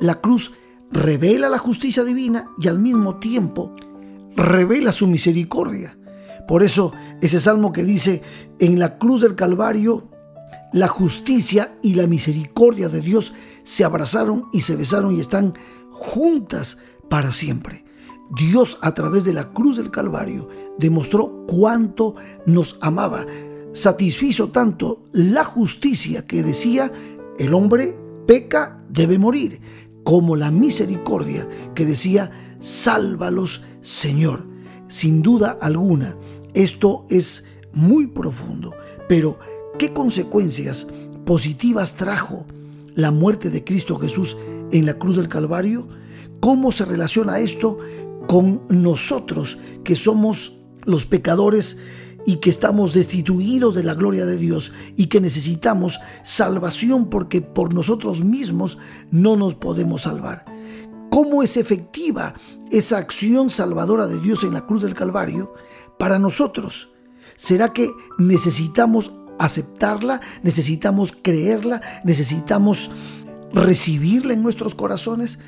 La 0.00 0.20
cruz 0.20 0.54
revela 0.90 1.48
la 1.48 1.58
justicia 1.58 2.02
divina 2.02 2.50
y 2.60 2.66
al 2.66 2.80
mismo 2.80 3.20
tiempo 3.20 3.72
revela 4.34 4.90
su 4.90 5.06
misericordia. 5.06 5.96
Por 6.48 6.64
eso 6.64 6.92
ese 7.20 7.38
salmo 7.38 7.72
que 7.72 7.84
dice, 7.84 8.20
en 8.58 8.80
la 8.80 8.98
cruz 8.98 9.20
del 9.20 9.36
Calvario, 9.36 10.10
la 10.72 10.88
justicia 10.88 11.78
y 11.84 11.94
la 11.94 12.08
misericordia 12.08 12.88
de 12.88 13.00
Dios 13.00 13.32
se 13.62 13.84
abrazaron 13.84 14.46
y 14.52 14.62
se 14.62 14.74
besaron 14.74 15.14
y 15.14 15.20
están 15.20 15.54
juntas 15.92 16.78
para 17.08 17.30
siempre. 17.30 17.84
Dios 18.36 18.78
a 18.80 18.94
través 18.94 19.24
de 19.24 19.32
la 19.32 19.52
cruz 19.52 19.76
del 19.76 19.90
Calvario 19.90 20.48
demostró 20.78 21.44
cuánto 21.46 22.14
nos 22.46 22.78
amaba. 22.80 23.26
Satisfizo 23.72 24.50
tanto 24.50 25.04
la 25.12 25.44
justicia 25.44 26.26
que 26.26 26.42
decía, 26.42 26.92
el 27.38 27.54
hombre 27.54 27.96
peca, 28.26 28.82
debe 28.88 29.18
morir, 29.18 29.60
como 30.04 30.36
la 30.36 30.50
misericordia 30.50 31.48
que 31.74 31.84
decía, 31.84 32.30
sálvalos 32.60 33.62
Señor. 33.80 34.46
Sin 34.88 35.22
duda 35.22 35.56
alguna, 35.60 36.16
esto 36.54 37.06
es 37.10 37.46
muy 37.72 38.08
profundo, 38.08 38.74
pero 39.08 39.38
¿qué 39.78 39.92
consecuencias 39.92 40.88
positivas 41.24 41.94
trajo 41.94 42.46
la 42.94 43.10
muerte 43.10 43.50
de 43.50 43.62
Cristo 43.62 43.98
Jesús 43.98 44.36
en 44.72 44.86
la 44.86 44.94
cruz 44.98 45.16
del 45.16 45.28
Calvario? 45.28 45.86
¿Cómo 46.40 46.72
se 46.72 46.84
relaciona 46.84 47.38
esto 47.38 47.78
con 48.30 48.62
nosotros 48.68 49.58
que 49.82 49.96
somos 49.96 50.52
los 50.84 51.04
pecadores 51.04 51.78
y 52.24 52.36
que 52.36 52.48
estamos 52.48 52.94
destituidos 52.94 53.74
de 53.74 53.82
la 53.82 53.94
gloria 53.94 54.24
de 54.24 54.36
Dios 54.36 54.70
y 54.94 55.06
que 55.06 55.20
necesitamos 55.20 55.98
salvación 56.22 57.10
porque 57.10 57.40
por 57.40 57.74
nosotros 57.74 58.22
mismos 58.22 58.78
no 59.10 59.34
nos 59.34 59.56
podemos 59.56 60.02
salvar. 60.02 60.44
¿Cómo 61.10 61.42
es 61.42 61.56
efectiva 61.56 62.34
esa 62.70 62.98
acción 62.98 63.50
salvadora 63.50 64.06
de 64.06 64.20
Dios 64.20 64.44
en 64.44 64.54
la 64.54 64.64
cruz 64.64 64.82
del 64.82 64.94
Calvario 64.94 65.52
para 65.98 66.20
nosotros? 66.20 66.90
¿Será 67.34 67.72
que 67.72 67.90
necesitamos 68.16 69.10
aceptarla? 69.40 70.20
¿Necesitamos 70.44 71.12
creerla? 71.20 71.80
¿Necesitamos 72.04 72.92
recibirla 73.52 74.34
en 74.34 74.42
nuestros 74.44 74.76
corazones? 74.76 75.40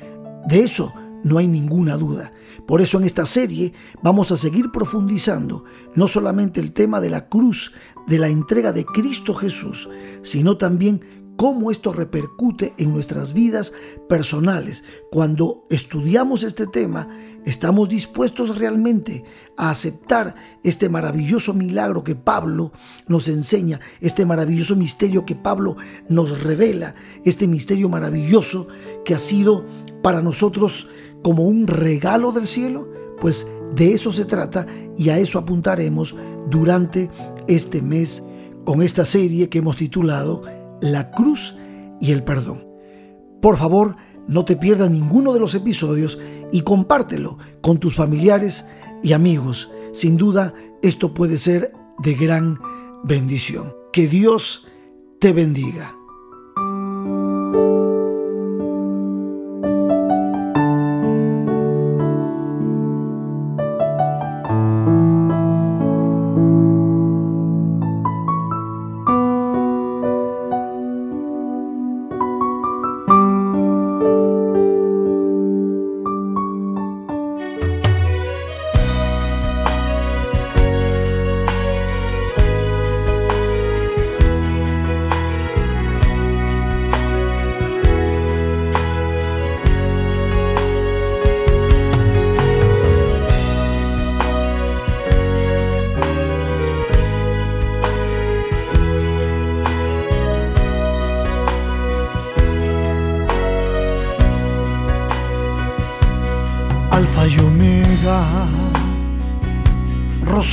De 0.49 0.59
eso 0.65 0.93
no 1.23 1.37
hay 1.37 1.47
ninguna 1.47 1.97
duda. 1.97 2.33
Por 2.67 2.81
eso 2.81 2.97
en 2.97 3.05
esta 3.05 3.25
serie 3.25 3.73
vamos 4.01 4.31
a 4.31 4.37
seguir 4.37 4.71
profundizando 4.71 5.63
no 5.95 6.07
solamente 6.07 6.59
el 6.59 6.73
tema 6.73 7.01
de 7.01 7.09
la 7.09 7.29
cruz, 7.29 7.73
de 8.07 8.19
la 8.19 8.27
entrega 8.27 8.71
de 8.71 8.85
Cristo 8.85 9.33
Jesús, 9.33 9.89
sino 10.21 10.57
también 10.57 11.23
cómo 11.35 11.71
esto 11.71 11.93
repercute 11.93 12.73
en 12.77 12.93
nuestras 12.93 13.33
vidas 13.33 13.73
personales. 14.07 14.83
Cuando 15.11 15.65
estudiamos 15.69 16.43
este 16.43 16.67
tema, 16.67 17.07
estamos 17.45 17.89
dispuestos 17.89 18.57
realmente 18.57 19.23
a 19.57 19.69
aceptar 19.69 20.35
este 20.63 20.89
maravilloso 20.89 21.53
milagro 21.53 22.03
que 22.03 22.15
Pablo 22.15 22.71
nos 23.07 23.27
enseña, 23.27 23.79
este 23.99 24.25
maravilloso 24.25 24.75
misterio 24.75 25.25
que 25.25 25.35
Pablo 25.35 25.75
nos 26.07 26.41
revela, 26.41 26.95
este 27.25 27.47
misterio 27.47 27.89
maravilloso 27.89 28.67
que 29.05 29.15
ha 29.15 29.19
sido 29.19 29.65
para 30.01 30.21
nosotros 30.21 30.89
como 31.23 31.43
un 31.43 31.67
regalo 31.67 32.31
del 32.31 32.47
cielo? 32.47 32.89
Pues 33.19 33.47
de 33.75 33.93
eso 33.93 34.11
se 34.11 34.25
trata 34.25 34.65
y 34.97 35.09
a 35.09 35.17
eso 35.17 35.39
apuntaremos 35.39 36.15
durante 36.49 37.09
este 37.47 37.81
mes 37.81 38.23
con 38.65 38.81
esta 38.81 39.05
serie 39.05 39.49
que 39.49 39.59
hemos 39.59 39.77
titulado 39.77 40.41
La 40.81 41.11
cruz 41.11 41.55
y 41.99 42.11
el 42.11 42.23
perdón. 42.23 42.67
Por 43.41 43.57
favor, 43.57 43.95
no 44.27 44.45
te 44.45 44.55
pierdas 44.55 44.89
ninguno 44.89 45.33
de 45.33 45.39
los 45.39 45.55
episodios 45.55 46.19
y 46.51 46.61
compártelo 46.61 47.37
con 47.61 47.77
tus 47.77 47.95
familiares 47.95 48.65
y 49.01 49.13
amigos. 49.13 49.71
Sin 49.91 50.17
duda, 50.17 50.53
esto 50.81 51.13
puede 51.13 51.37
ser 51.37 51.73
de 51.99 52.13
gran 52.13 52.59
bendición. 53.03 53.73
Que 53.91 54.07
Dios 54.07 54.67
te 55.19 55.33
bendiga. 55.33 55.95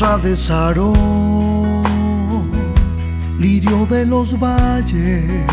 De 0.01 0.35
Sarón, 0.35 1.83
Lirio 3.39 3.85
de 3.85 4.07
los 4.07 4.33
valles, 4.41 5.45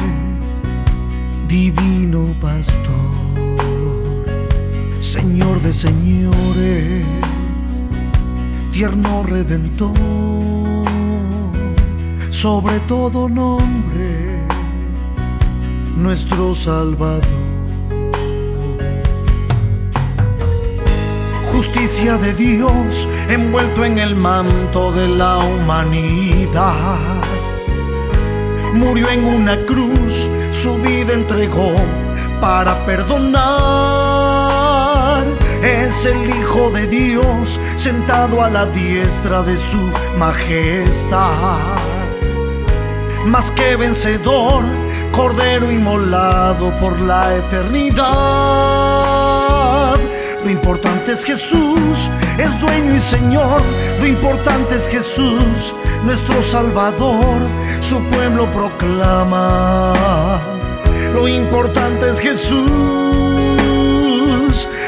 Divino 1.50 2.34
Pastor, 2.40 3.58
Señor 5.02 5.62
de 5.62 5.74
señores, 5.74 7.04
Tierno 8.72 9.24
Redentor, 9.24 9.92
sobre 12.30 12.80
todo 12.88 13.28
nombre, 13.28 14.48
nuestro 15.98 16.56
Salvador. 16.56 17.37
Justicia 21.58 22.18
de 22.18 22.34
Dios 22.36 23.08
envuelto 23.30 23.84
en 23.84 23.98
el 23.98 24.16
manto 24.16 24.92
de 24.92 25.08
la 25.08 25.40
humanidad. 25.40 27.00
Murió 28.76 29.10
en 29.10 29.26
una 29.26 29.58
cruz, 29.66 30.30
su 30.52 30.78
vida 30.84 31.14
entregó 31.14 31.72
para 32.40 32.76
perdonar. 32.86 33.34
Es 35.64 36.06
el 36.06 36.30
Hijo 36.30 36.70
de 36.70 36.86
Dios 36.86 37.60
sentado 37.78 38.44
a 38.44 38.52
la 38.52 38.68
diestra 38.68 39.42
de 39.42 39.58
su 39.58 39.92
majestad. 40.16 41.76
Más 43.26 43.50
que 43.50 43.76
vencedor, 43.78 44.64
cordero 45.12 45.72
inmolado 45.72 46.70
por 46.80 47.00
la 47.00 47.36
eternidad 47.36 49.27
lo 50.48 50.54
importante 50.54 51.12
es 51.12 51.26
Jesús, 51.26 52.10
es 52.38 52.58
dueño 52.62 52.96
y 52.96 53.00
Señor. 53.00 53.62
Lo 54.00 54.08
importante 54.08 54.78
es 54.78 54.88
Jesús, 54.88 55.76
nuestro 56.06 56.42
Salvador. 56.42 57.42
Su 57.82 58.02
pueblo 58.06 58.46
proclama. 58.54 60.40
Lo 61.14 61.28
importante 61.28 62.10
es 62.10 62.22
Jesús. 62.22 62.64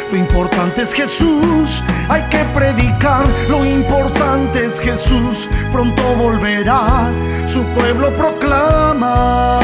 Lo 0.10 0.18
importante 0.18 0.84
es 0.84 0.94
Jesús, 0.94 1.84
hay 2.08 2.22
que 2.30 2.40
predicar. 2.58 3.26
Lo 3.50 3.66
importante 3.66 4.66
es 4.66 4.80
Jesús, 4.80 5.50
pronto 5.74 6.02
volverá. 6.16 7.12
Su 7.48 7.64
pueblo 7.76 8.12
proclama. 8.12 9.60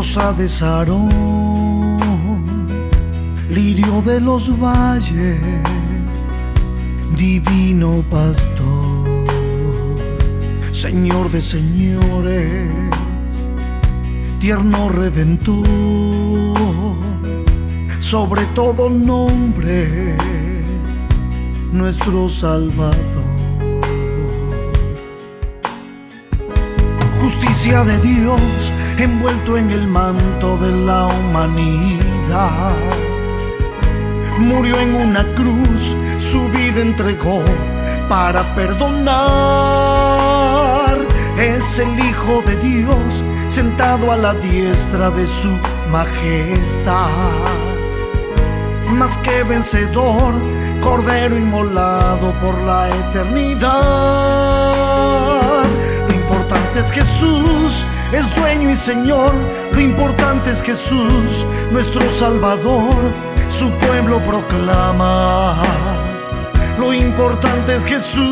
De 0.00 0.48
Sarón, 0.48 1.98
lirio 3.50 4.00
de 4.00 4.18
los 4.18 4.48
valles, 4.58 5.38
divino 7.18 8.02
pastor, 8.10 9.26
Señor 10.72 11.30
de 11.30 11.42
señores, 11.42 12.72
tierno 14.40 14.88
redentor, 14.88 15.66
sobre 17.98 18.46
todo 18.54 18.88
nombre, 18.88 20.16
nuestro 21.72 22.30
Salvador. 22.30 22.96
Justicia 27.20 27.84
de 27.84 27.98
Dios 27.98 28.69
envuelto 29.02 29.56
en 29.56 29.70
el 29.70 29.86
manto 29.86 30.56
de 30.58 30.70
la 30.72 31.06
humanidad 31.06 32.76
murió 34.40 34.78
en 34.80 34.94
una 34.94 35.24
cruz, 35.34 35.94
su 36.18 36.48
vida 36.48 36.80
entregó 36.80 37.42
para 38.08 38.42
perdonar. 38.54 39.20
Es 41.38 41.78
el 41.78 41.98
Hijo 41.98 42.42
de 42.46 42.56
Dios 42.56 43.22
sentado 43.48 44.10
a 44.12 44.16
la 44.16 44.34
diestra 44.34 45.10
de 45.10 45.26
su 45.26 45.50
majestad. 45.90 47.08
Más 48.88 49.16
que 49.18 49.42
vencedor, 49.44 50.34
cordero 50.82 51.36
inmolado 51.36 52.32
por 52.40 52.60
la 52.62 52.88
eternidad. 52.88 53.70
Lo 56.08 56.14
importante 56.14 56.80
es 56.80 56.90
Jesús, 56.90 57.84
es 58.12 58.34
dueño 58.34 58.70
y 58.70 58.76
Señor. 58.76 59.32
Lo 59.72 59.80
importante 59.80 60.50
es 60.50 60.62
Jesús, 60.62 61.46
nuestro 61.70 62.02
Salvador 62.12 62.94
su 63.50 63.70
pueblo 63.72 64.20
proclama. 64.20 65.56
Lo 66.78 66.94
importante 66.94 67.76
es 67.76 67.84
Jesús, 67.84 68.26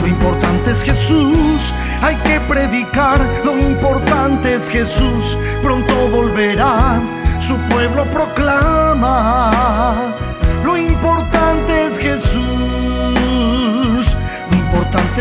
lo 0.00 0.06
importante 0.06 0.70
es 0.70 0.82
Jesús, 0.82 1.74
hay 2.02 2.14
que 2.16 2.38
predicar, 2.40 3.18
lo 3.44 3.58
importante 3.58 4.54
es 4.54 4.68
Jesús, 4.68 5.36
pronto 5.62 5.94
volverá, 6.10 7.00
su 7.40 7.56
pueblo 7.62 8.04
proclama. 8.04 9.50
Lo 10.64 10.76
importante 10.76 11.33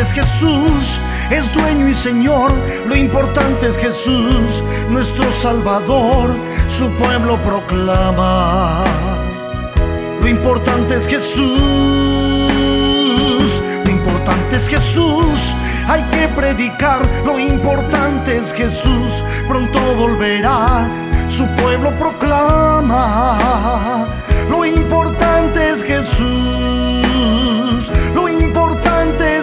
es 0.01 0.11
Jesús, 0.11 0.99
es 1.29 1.53
dueño 1.53 1.87
y 1.87 1.93
Señor, 1.93 2.51
lo 2.87 2.95
importante 2.95 3.67
es 3.67 3.77
Jesús, 3.77 4.63
nuestro 4.89 5.31
Salvador 5.31 6.35
su 6.67 6.89
pueblo 6.91 7.37
proclama. 7.37 8.83
Lo 10.21 10.27
importante 10.27 10.95
es 10.95 11.07
Jesús, 11.07 11.51
lo 13.85 13.91
importante 13.91 14.55
es 14.55 14.67
Jesús, 14.67 15.55
hay 15.87 16.01
que 16.11 16.27
predicar, 16.29 17.01
lo 17.25 17.39
importante 17.39 18.37
es 18.37 18.53
Jesús, 18.53 19.23
pronto 19.47 19.79
volverá, 19.97 20.87
su 21.27 21.45
pueblo 21.55 21.91
proclama. 21.91 23.37
Lo 24.49 24.65
importante 24.65 25.69
es 25.69 25.83
Jesús, 25.83 26.62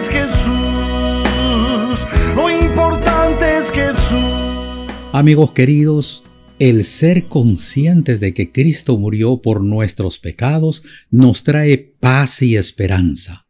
es 0.01 0.09
Jesús, 0.09 2.07
lo 2.35 2.49
importante 2.49 3.45
es 3.59 3.71
Jesús. 3.71 4.91
Amigos 5.11 5.51
queridos, 5.51 6.23
el 6.57 6.83
ser 6.85 7.25
conscientes 7.25 8.19
de 8.19 8.33
que 8.33 8.51
Cristo 8.51 8.97
murió 8.97 9.41
por 9.41 9.63
nuestros 9.63 10.17
pecados 10.17 10.83
nos 11.11 11.43
trae 11.43 11.77
paz 11.77 12.41
y 12.41 12.55
esperanza. 12.55 13.45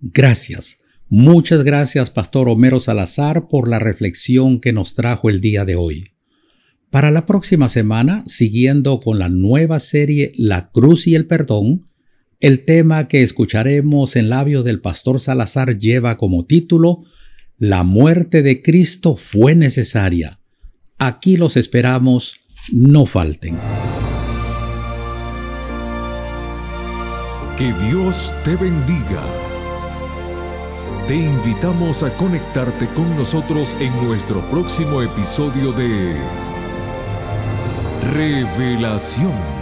Gracias, 0.00 0.78
muchas 1.08 1.62
gracias 1.62 2.10
Pastor 2.10 2.48
Homero 2.48 2.80
Salazar 2.80 3.46
por 3.48 3.68
la 3.68 3.78
reflexión 3.78 4.60
que 4.60 4.72
nos 4.72 4.94
trajo 4.94 5.30
el 5.30 5.40
día 5.40 5.64
de 5.64 5.76
hoy. 5.76 6.04
Para 6.90 7.10
la 7.10 7.26
próxima 7.26 7.68
semana, 7.68 8.24
siguiendo 8.26 9.00
con 9.00 9.18
la 9.18 9.28
nueva 9.28 9.78
serie 9.78 10.32
La 10.36 10.70
Cruz 10.70 11.06
y 11.06 11.14
el 11.14 11.26
Perdón, 11.26 11.84
el 12.42 12.64
tema 12.64 13.06
que 13.06 13.22
escucharemos 13.22 14.16
en 14.16 14.28
labios 14.28 14.64
del 14.64 14.80
Pastor 14.80 15.20
Salazar 15.20 15.78
lleva 15.78 16.18
como 16.18 16.44
título 16.44 17.04
La 17.56 17.84
muerte 17.84 18.42
de 18.42 18.62
Cristo 18.62 19.14
fue 19.14 19.54
necesaria. 19.54 20.40
Aquí 20.98 21.36
los 21.36 21.56
esperamos 21.56 22.40
no 22.72 23.06
falten. 23.06 23.56
Que 27.56 27.72
Dios 27.88 28.34
te 28.44 28.56
bendiga. 28.56 29.22
Te 31.06 31.14
invitamos 31.14 32.02
a 32.02 32.10
conectarte 32.16 32.88
con 32.88 33.16
nosotros 33.16 33.76
en 33.78 33.94
nuestro 34.04 34.40
próximo 34.50 35.00
episodio 35.00 35.70
de 35.70 36.16
Revelación. 38.12 39.61